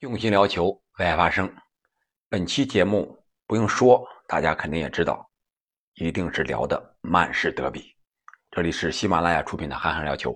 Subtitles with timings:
[0.00, 1.50] 用心聊球，为爱发声。
[2.28, 5.30] 本期节目不用说，大家肯定也知道，
[5.94, 7.94] 一定是聊的曼市德比。
[8.50, 10.32] 这里是喜马拉雅出品的《憨憨聊球》，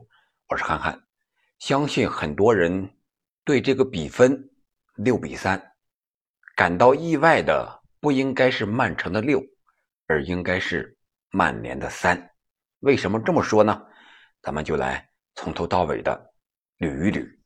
[0.49, 0.99] 我是憨憨。
[1.59, 2.89] 相信很多人
[3.45, 4.49] 对这个比分
[4.95, 5.61] 六比三
[6.57, 9.43] 感到意外的，不应该是曼城的六，
[10.07, 10.97] 而应该是
[11.31, 12.31] 曼联的三。
[12.79, 13.85] 为什么这么说呢？
[14.41, 16.33] 咱们就来从头到尾的
[16.79, 17.38] 捋一捋。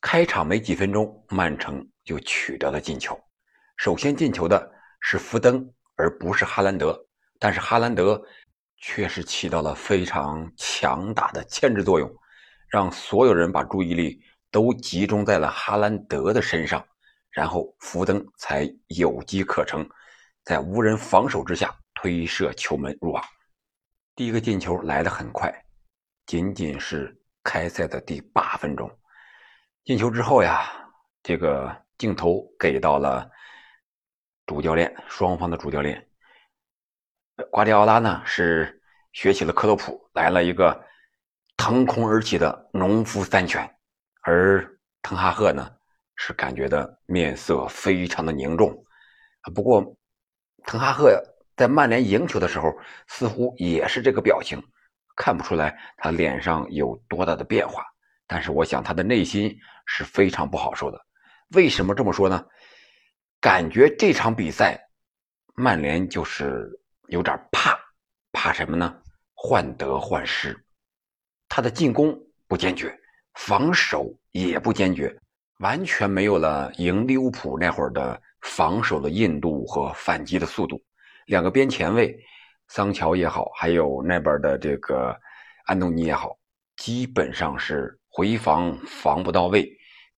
[0.00, 3.18] 开场没几分钟，曼城就取得了进球。
[3.76, 6.98] 首先进球的是福登，而不是哈兰德。
[7.38, 8.22] 但是哈兰德
[8.78, 12.10] 却是起到了非常强大的牵制作用，
[12.68, 16.82] 让所有人把注意力都集中在了哈兰德的身上，
[17.30, 19.86] 然后福登才有机可乘，
[20.44, 23.22] 在无人防守之下推射球门入网。
[24.16, 25.50] 第一个进球来得很快，
[26.26, 28.90] 仅仅是开赛的第八分钟。
[29.84, 30.70] 进球之后呀，
[31.22, 33.28] 这个镜头给到了
[34.46, 36.06] 主教练，双方的主教练
[37.50, 38.82] 瓜迪奥拉呢是
[39.12, 40.84] 学起了克洛普，来了一个
[41.56, 43.68] 腾空而起的农夫三拳，
[44.22, 45.68] 而滕哈赫呢
[46.14, 48.84] 是感觉的面色非常的凝重。
[49.54, 49.96] 不过
[50.64, 51.20] 滕哈赫
[51.56, 52.70] 在曼联赢球的时候
[53.08, 54.62] 似乎也是这个表情，
[55.16, 57.82] 看不出来他脸上有多大的变化。
[58.32, 61.04] 但是我想他的内心是非常不好受的。
[61.48, 62.46] 为什么这么说呢？
[63.40, 64.80] 感觉这场比赛
[65.56, 66.70] 曼联就是
[67.08, 67.76] 有点怕，
[68.30, 69.02] 怕什么呢？
[69.34, 70.56] 患得患失。
[71.48, 72.96] 他的进攻不坚决，
[73.34, 75.12] 防守也不坚决，
[75.58, 80.80] 完全没有了赢利物浦那会儿的防守的硬度和反击的速度。
[81.26, 82.16] 两个边前卫，
[82.68, 85.18] 桑乔也好，还有那边的这个
[85.64, 86.38] 安东尼也好，
[86.76, 87.96] 基本上是。
[88.12, 89.70] 回防防不到位，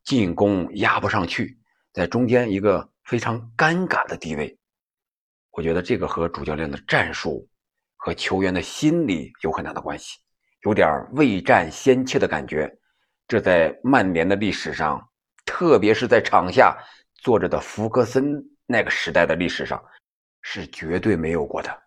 [0.03, 1.59] 进攻压不上去，
[1.93, 4.59] 在中间一个非常尴尬的地位。
[5.51, 7.47] 我觉得这个和主教练的战术
[7.97, 10.19] 和球员的心理有很大的关系，
[10.65, 12.75] 有点未战先怯的感觉。
[13.29, 15.07] 这在曼联的历史上，
[15.45, 16.77] 特别是在场下
[17.17, 19.83] 坐着的福格森那个时代的历史上，
[20.41, 21.83] 是绝对没有过的。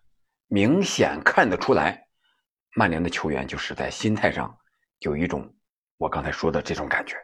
[0.46, 2.06] 明显看得出来，
[2.76, 4.56] 曼联的球员就是在心态上
[5.00, 5.52] 有一种。
[5.98, 7.16] 我刚才说的这种感觉，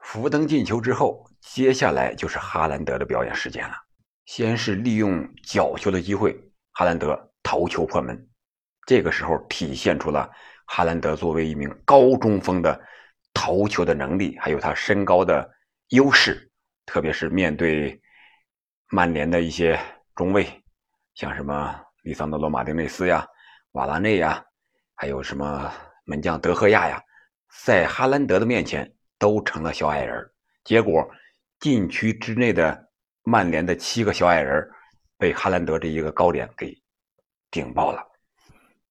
[0.00, 3.74] 福登进球之后，接下来就是哈兰德的表演时间了。
[4.26, 6.38] 先是利用角球的机会，
[6.72, 8.28] 哈兰德头球破门，
[8.86, 10.30] 这个时候体现出了
[10.66, 12.78] 哈兰德作为一名高中锋的
[13.32, 15.50] 头球的能力，还有他身高的
[15.88, 16.50] 优势，
[16.84, 17.98] 特别是面对
[18.90, 19.80] 曼联的一些
[20.14, 20.46] 中卫，
[21.14, 23.26] 像什么里桑德罗·马丁内斯呀、
[23.72, 24.44] 瓦拉内呀，
[24.94, 25.72] 还有什么
[26.04, 27.02] 门将德赫亚呀。
[27.64, 30.30] 在哈兰德的面前都成了小矮人，
[30.64, 31.08] 结果
[31.60, 32.88] 禁区之内的
[33.22, 34.68] 曼联的七个小矮人
[35.16, 36.76] 被哈兰德这一个高点给
[37.50, 38.02] 顶爆了。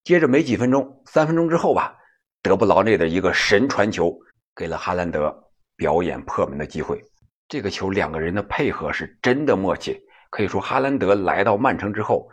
[0.03, 1.95] 接着没几分钟，三分钟之后吧，
[2.41, 4.17] 德布劳内的一个神传球
[4.55, 7.01] 给了哈兰德表演破门的机会。
[7.47, 12.29] 这个球两个人的配合是真的默契，可以说哈兰德来到曼城之后，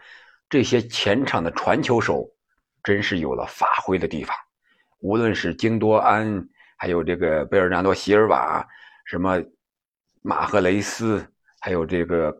[0.48, 2.28] 这些前场的传球手
[2.82, 4.34] 真是有了发挥的地方。
[5.04, 6.48] 无论是京多安，
[6.78, 8.66] 还有这个贝尔纳多·席尔瓦，
[9.04, 9.38] 什么
[10.22, 11.22] 马赫雷斯，
[11.60, 12.34] 还有这个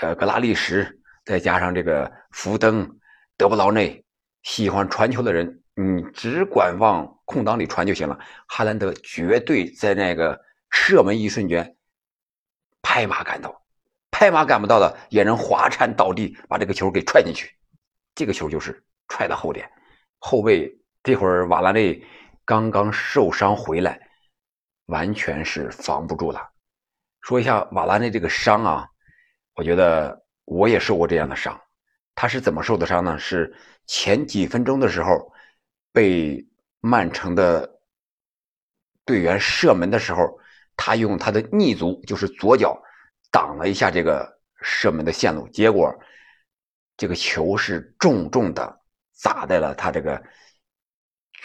[0.00, 2.98] 呃格拉利什，再加上这个福登、
[3.36, 4.04] 德布劳内，
[4.42, 8.18] 喜欢传球的人，你只管往空档里传就行了。
[8.48, 10.36] 哈兰德绝对在那个
[10.70, 11.76] 射门一瞬间
[12.82, 13.62] 拍马赶到，
[14.10, 17.54] 拍马赶不到的也能滑铲倒地，把这个球给踹进去。
[18.16, 19.70] 这个球就是踹到后点，
[20.18, 20.74] 后卫。
[21.08, 22.04] 这会儿瓦拉内
[22.44, 23.98] 刚刚受伤回来，
[24.88, 26.50] 完全是防不住了。
[27.22, 28.86] 说一下瓦拉内这个伤啊，
[29.54, 31.58] 我觉得我也受过这样的伤。
[32.14, 33.18] 他是怎么受的伤呢？
[33.18, 33.50] 是
[33.86, 35.32] 前几分钟的时候，
[35.94, 36.46] 被
[36.80, 37.80] 曼城的
[39.06, 40.38] 队员射门的时候，
[40.76, 42.78] 他用他的逆足，就是左脚
[43.30, 44.30] 挡了一下这个
[44.60, 45.90] 射门的线路，结果
[46.98, 48.78] 这个球是重重的
[49.14, 50.22] 砸在了他这个。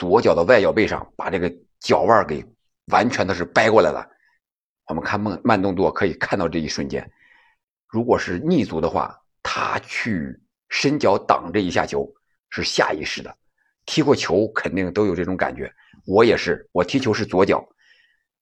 [0.03, 2.45] 左脚的外脚背上，把这个脚腕给
[2.91, 4.05] 完全的是掰过来了。
[4.89, 7.09] 我们看慢慢动作可以看到这一瞬间，
[7.87, 12.05] 如果是逆足的话，他去伸脚挡这一下球
[12.49, 13.33] 是下意识的。
[13.85, 15.73] 踢过球肯定都有这种感觉，
[16.05, 16.69] 我也是。
[16.73, 17.65] 我踢球是左脚，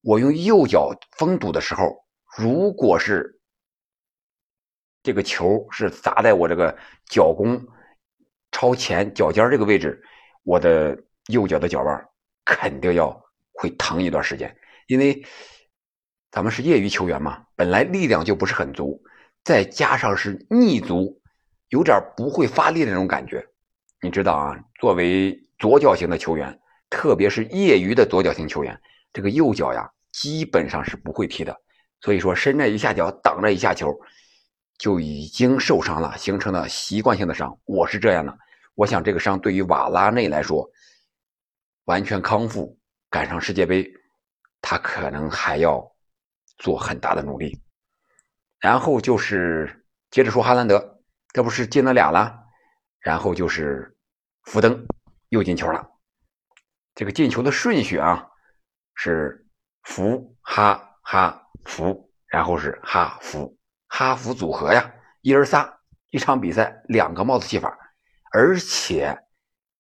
[0.02, 2.04] 我用右脚封堵的时候，
[2.40, 3.40] 如果是
[5.04, 6.76] 这个球是砸在我这个
[7.06, 7.64] 脚弓
[8.52, 10.04] 超前脚尖这个位置，
[10.42, 10.98] 我的。
[11.32, 12.08] 右脚的脚腕
[12.46, 13.20] 肯定要
[13.54, 14.56] 会疼一段时间，
[14.88, 15.24] 因为
[16.30, 19.02] 咱们是业余球员嘛，本来力量就不是很足，
[19.44, 21.20] 再加上是逆足，
[21.70, 23.46] 有点不会发力的那种感觉。
[24.02, 28.80] 你知道啊，作为左脚型的球员，特别是业余的左脚型球员，
[29.14, 31.56] 这个右脚呀，基本上是不会踢的。
[32.00, 33.96] 所以说，伸着一下脚挡着一下球，
[34.80, 37.56] 就已经受伤了，形成了习惯性的伤。
[37.66, 38.36] 我是这样的，
[38.74, 40.68] 我想这个伤对于瓦拉内来说，
[41.86, 42.80] 完全康复
[43.10, 43.92] 赶上世界杯，
[44.62, 45.96] 他可能还要
[46.58, 47.62] 做很大的努力。
[48.60, 51.02] 然后就是接着说哈兰德，
[51.34, 52.38] 这不是进了俩了，
[53.00, 53.96] 然后就是
[54.44, 54.86] 福登
[55.30, 55.90] 又进球了。
[56.96, 58.30] 这个进球的顺序啊，
[58.96, 59.48] 是
[59.84, 61.38] 福哈哈。
[61.66, 63.56] 福，然后是哈福，
[63.88, 64.92] 哈福组合呀，
[65.22, 65.80] 一人仨，
[66.10, 67.78] 一场比赛两个帽子戏法，
[68.34, 69.16] 而且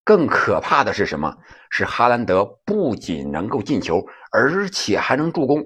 [0.04, 1.38] 更可怕的是什么？
[1.70, 5.66] 是哈兰德不仅能够进球，而且还能助攻，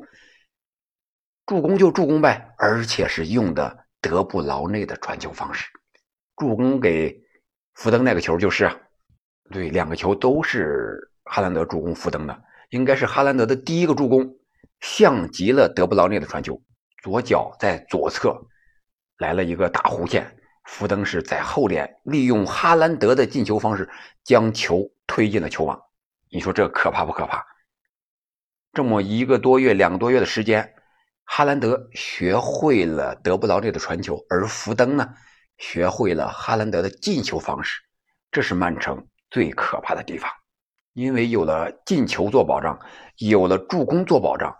[1.45, 5.65] 助攻就助攻呗，而且是用的德布劳内的传球方式，
[6.35, 7.19] 助攻给
[7.75, 8.75] 福登那个球就是啊，
[9.51, 14.37] 对，两个球都是哈兰德助攻福登的，应该是哈兰德的第一个助攻。
[14.81, 16.61] 像极了德布劳内的传球，
[17.01, 18.37] 左脚在左侧
[19.17, 23.89] 来了一个大弧线，福登是在后脸利用哈兰德的进球方式
[24.23, 25.81] 将球推进了球网。
[26.29, 27.45] 你说这可怕不可怕？
[28.73, 30.75] 这么一个多月、两个多月的时间，
[31.23, 35.13] 哈兰德学会了德布劳内的传球，而福登呢，
[35.57, 37.81] 学会了哈兰德的进球方式。
[38.31, 40.29] 这是曼城最可怕的地方，
[40.93, 42.77] 因为有了进球做保障，
[43.17, 44.55] 有了助攻做保障。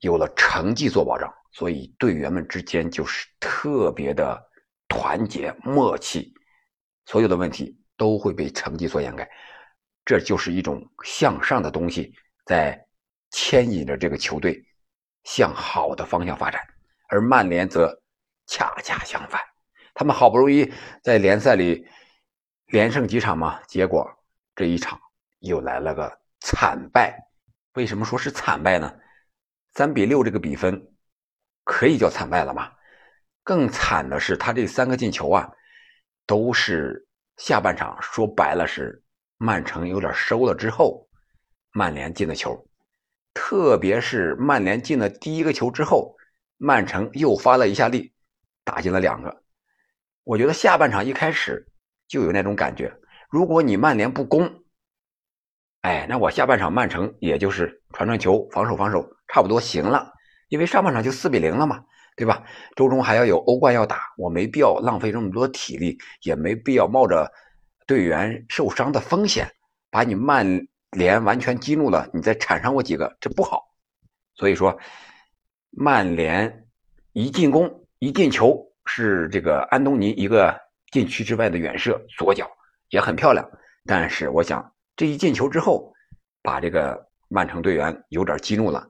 [0.00, 4.38] 有了成绩做保障，所以队员们之间就是特别的
[4.88, 6.34] 团结默契，
[7.06, 9.28] 所有的问题都会被成绩所掩盖，
[10.04, 12.14] 这就是一种向上的东西
[12.44, 12.86] 在
[13.30, 14.64] 牵引着这个球队
[15.24, 16.60] 向好的方向发展，
[17.08, 17.92] 而曼联则
[18.46, 19.40] 恰恰相反，
[19.94, 20.72] 他们好不容易
[21.02, 21.86] 在联赛里
[22.66, 24.08] 连胜几场嘛，结果
[24.54, 25.00] 这一场
[25.40, 27.18] 又来了个惨败。
[27.74, 28.94] 为什么说是惨败呢？
[29.72, 30.94] 三比六这个比分
[31.64, 32.70] 可以叫惨败了吗？
[33.44, 35.48] 更惨的是，他这三个进球啊，
[36.26, 37.06] 都是
[37.36, 39.00] 下半场，说白了是
[39.36, 41.06] 曼城有点收了之后，
[41.70, 42.66] 曼联进的球。
[43.34, 46.16] 特别是曼联进了第一个球之后，
[46.56, 48.12] 曼城又发了一下力，
[48.64, 49.42] 打进了两个。
[50.22, 51.68] 我觉得下半场一开始
[52.08, 52.96] 就有那种感觉，
[53.28, 54.62] 如果你曼联不攻，
[55.82, 59.06] 哎，那我下半场曼城也就是传传球，防守防守。
[59.26, 60.13] 差不多行了，
[60.54, 61.84] 因为上半场就四比零了嘛，
[62.14, 62.44] 对吧？
[62.76, 67.28] 周中还要有欧冠要打，我没必要浪费这么多体力，也没必要冒着
[67.88, 69.50] 队员受伤的风险，
[69.90, 70.46] 把你曼
[70.92, 73.64] 联完全激怒了，你再铲上我几个，这不好。
[74.36, 74.78] 所以说，
[75.70, 76.68] 曼联
[77.14, 80.56] 一进攻一进球是这个安东尼一个
[80.92, 82.48] 禁区之外的远射，左脚
[82.90, 83.44] 也很漂亮。
[83.86, 85.92] 但是我想这一进球之后，
[86.44, 88.88] 把这个曼城队员有点激怒了。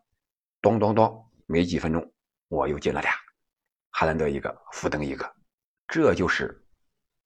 [0.61, 2.13] 咚咚咚，没几分钟，
[2.49, 3.13] 我又进了俩，
[3.91, 5.31] 哈兰德一个，福登一个，
[5.87, 6.65] 这就是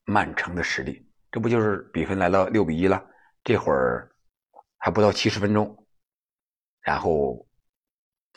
[0.04, 1.08] 曼城的实力。
[1.30, 3.04] 这不就是比分来到六比一了？
[3.44, 4.10] 这会儿
[4.78, 5.86] 还不到七十分钟，
[6.80, 7.46] 然后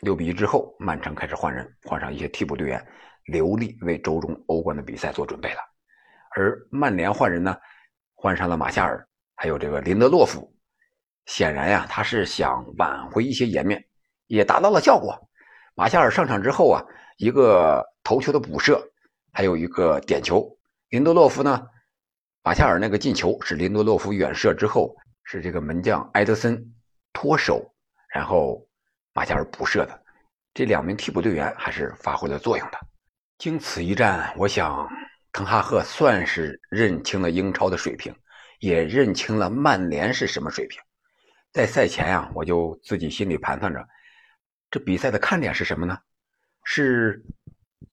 [0.00, 2.86] 六比一之后，曼城开始换人，换上一些替补队员，
[3.24, 5.60] 留力为周中欧冠的比赛做准备了。
[6.36, 7.56] 而曼联换人呢，
[8.14, 10.54] 换上了马夏尔，还有这个林德洛夫，
[11.26, 13.84] 显然呀，他是想挽回一些颜面。
[14.28, 15.14] 也达到了效果。
[15.74, 16.84] 马夏尔上场之后啊，
[17.16, 18.82] 一个头球的补射，
[19.32, 20.46] 还有一个点球。
[20.90, 21.66] 林德洛夫呢，
[22.42, 26.62] 马夏尔那个进球是林德洛夫远射之后，是这个门将埃德森
[27.12, 27.74] 脱手，
[28.14, 28.66] 然后
[29.14, 30.02] 马夏尔补射的。
[30.52, 32.78] 这两名替补队员还是发挥了作用的。
[33.38, 34.86] 经此一战，我想
[35.32, 38.14] 滕哈赫算是认清了英超的水平，
[38.60, 40.78] 也认清了曼联是什么水平。
[41.50, 43.82] 在赛前呀，我就自己心里盘算着。
[44.72, 45.98] 这比赛的看点是什么呢？
[46.64, 47.22] 是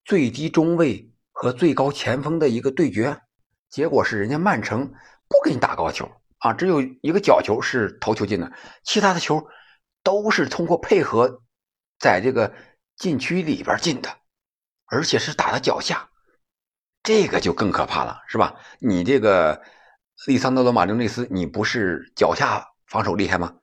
[0.06, 3.22] 最低中卫和最高前锋的一个对决。
[3.70, 4.88] 结果是人家曼城
[5.28, 8.52] 不给你打高球啊，只有一个角球是头球进的，
[8.84, 9.46] 其他的球
[10.04, 11.44] 都是通过配合
[12.00, 12.54] 在这个
[12.96, 14.10] 禁区里边进的，
[14.86, 16.10] 而且是打的脚下，
[17.04, 18.56] 这个就更可怕了，是吧？
[18.80, 19.62] 你这个
[20.28, 23.58] 利桑德罗马丁内斯，你不是脚下防守厉害吗？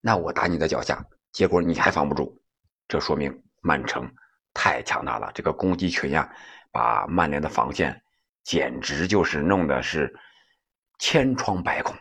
[0.00, 2.40] 那我打你的脚下，结果你还防不住。
[2.90, 4.12] 这说明曼城
[4.52, 6.28] 太强大了，这个攻击群呀，
[6.72, 8.02] 把曼联的防线
[8.42, 10.12] 简直就是弄的是
[10.98, 11.96] 千疮百孔，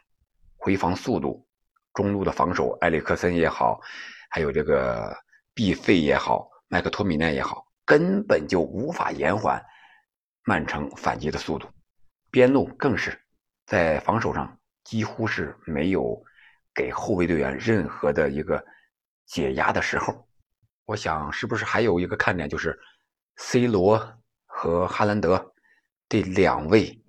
[0.58, 1.48] 回防速度、
[1.94, 3.80] 中路的防守，埃里克森也好，
[4.32, 5.16] 还有这个
[5.54, 9.64] 毕费也好，麦克托米奈也好，根本就无法延缓
[10.44, 11.70] 曼城反击的速度。
[12.32, 13.16] 边路更是
[13.68, 16.20] 在防守上几乎是没有
[16.74, 18.66] 给后卫队员任何的一个
[19.28, 20.28] 解压的时候。
[20.90, 22.76] 我想，是不是还有一个看点，就是
[23.36, 25.54] C 罗和哈兰德
[26.08, 27.00] 这两位，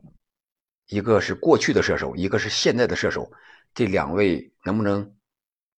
[0.88, 3.32] 一个是过去的射手，一个是现在的射手，
[3.72, 5.16] 这两位能不能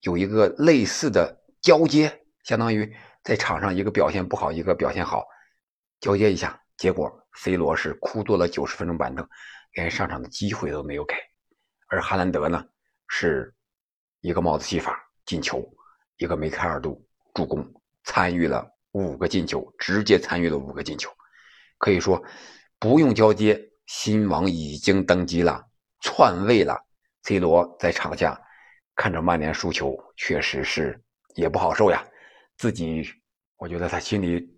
[0.00, 2.24] 有一个类似的交接？
[2.42, 2.92] 相当于
[3.22, 5.24] 在场上一个表现不好，一个表现好，
[6.00, 6.60] 交接一下。
[6.76, 9.24] 结果 C 罗是哭坐了九十分钟板凳，
[9.74, 11.14] 连上场的机会都没有给。
[11.86, 12.66] 而哈兰德呢，
[13.06, 13.54] 是
[14.22, 15.64] 一个帽子戏法进球，
[16.16, 17.00] 一个梅开二度
[17.32, 17.64] 助攻，
[18.04, 21.10] 参与了五个进球，直接参与了五个进球。
[21.78, 22.22] 可以说
[22.78, 25.64] 不用交接，新王已经登基了，
[26.00, 26.78] 篡位了。
[27.24, 28.40] C 罗在场下
[28.96, 31.00] 看着曼联输球，确实是
[31.34, 32.04] 也不好受呀。
[32.56, 33.02] 自己，
[33.56, 34.48] 我觉得他心里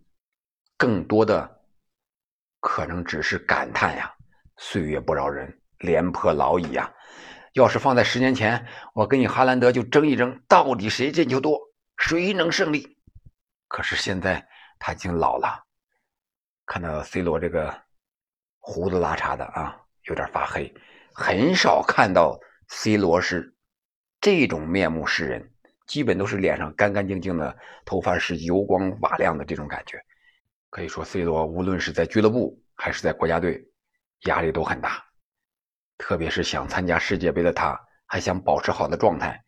[0.76, 1.60] 更多的
[2.60, 4.12] 可能只是感叹呀
[4.56, 6.90] ：“岁月不饶人，廉颇老矣呀！
[7.52, 11.58] 要是放在十年前，我跟你哈兰德就争一争，到底谁进球多，
[11.98, 12.96] 谁能胜利？
[13.68, 14.47] 可是现在
[14.78, 15.64] 他已经老了，
[16.66, 17.83] 看到 C 罗这个
[18.59, 20.75] 胡子拉碴的啊，有点发黑，
[21.14, 23.54] 很少看到 C 罗是
[24.21, 25.50] 这种面目示人。”
[25.87, 27.54] 基本都是脸上干干净净的，
[27.85, 30.02] 头发是油光瓦亮的这种感觉。
[30.71, 33.62] 可以说，C 罗无论是在俱乐部还是在国家队，
[34.21, 35.04] 压力都很大。
[35.99, 39.44] 特别是想参加世界杯的他，还想保持好的状态，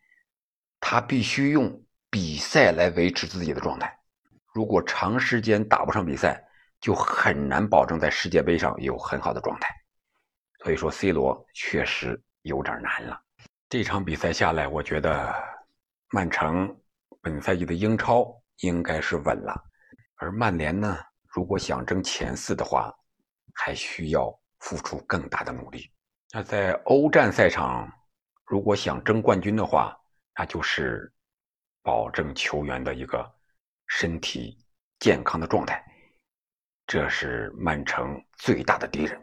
[0.79, 3.96] 他必须用比赛来维持自己的状态。
[4.57, 6.43] 如果长时间打不上比赛，
[6.81, 9.69] 就很难保证在世界杯上有很好的状态。
[10.63, 13.21] 所以说，C 罗确实有点难了。
[13.69, 15.31] 这场比赛下来，我觉得。
[16.09, 16.75] 曼城
[17.21, 18.25] 本赛季的英超
[18.61, 19.53] 应该是稳了，
[20.15, 20.97] 而曼联呢，
[21.27, 22.91] 如果想争前四的话，
[23.53, 25.91] 还需要付出更大的努力。
[26.33, 27.87] 那在欧战赛场，
[28.45, 29.95] 如果想争冠军的话，
[30.35, 31.13] 那就是
[31.83, 33.29] 保证球员的一个
[33.87, 34.57] 身体
[34.99, 35.83] 健康的状态，
[36.85, 39.19] 这是曼城最大的敌人。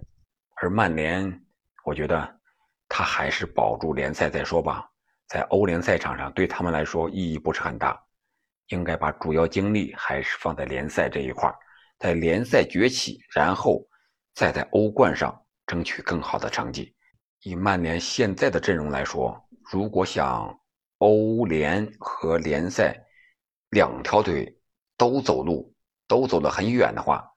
[0.57, 1.45] 而曼联，
[1.85, 2.41] 我觉得
[2.89, 4.89] 他还是保住联赛再说吧。
[5.27, 8.01] 在欧联赛场上，对他们来说意义不是很大，
[8.69, 11.53] 应该把主要精力还是放在联赛这一块
[11.99, 13.87] 在联赛崛起，然后
[14.35, 15.35] 再在欧冠上
[15.67, 16.95] 争取更好的成绩。
[17.43, 19.39] 以曼联现在的阵容来说，
[19.73, 20.59] 如果想
[20.99, 22.97] 欧联和联赛
[23.75, 24.57] 两条腿
[24.97, 25.75] 都走路，
[26.07, 27.29] 都走得很远的话，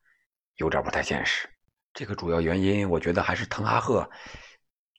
[0.56, 1.50] 有点不太现实。
[1.94, 4.10] 这个主要原因，我觉得还是滕哈赫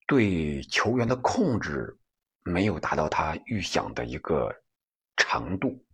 [0.06, 1.94] 对球员的控制。
[2.44, 4.62] 没有达到他预想的一个
[5.18, 5.84] 程度。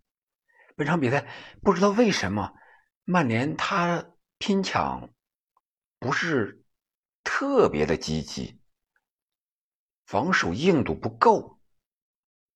[0.77, 1.27] 本场比赛
[1.61, 2.53] 不知道为什么
[3.03, 4.05] 曼联他
[4.37, 5.09] 拼抢
[5.99, 6.63] 不是
[7.25, 8.57] 特别的积极，
[10.05, 11.59] 防守硬度不够。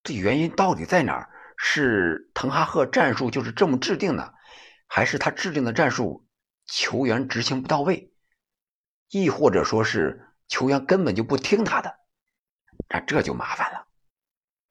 [0.02, 1.30] 这原因到底在哪儿？
[1.62, 4.34] 是滕哈赫战术就是这么制定的，
[4.88, 6.26] 还是他制定的战术
[6.66, 8.14] 球员执行不到位？
[9.10, 11.94] 亦或者说是球员根本就不听他的？
[12.88, 13.86] 那这就麻烦了。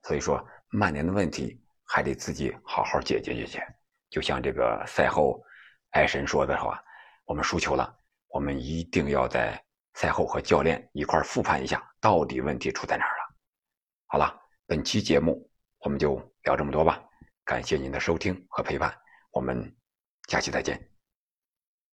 [0.04, 3.62] 所以说，曼联的问题还得自己好好解决解决。
[4.09, 5.45] 就像这个赛后，
[5.90, 6.83] 艾神说的话
[7.26, 7.95] ：“我们输球了，
[8.28, 13.37] 我们一定要在赛后和教练一块复盘一下，到底问题出在哪儿了。”
[14.09, 14.35] 好了，
[14.66, 16.16] 本期节目我们就
[16.49, 17.05] 聊这么多吧。
[17.45, 18.90] 感谢您的收听和陪伴，
[19.33, 19.76] 我们
[20.28, 20.98] 下期再见。